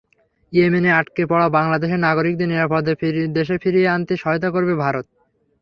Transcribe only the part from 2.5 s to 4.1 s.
নিরাপদে দেশে ফিরিয়ে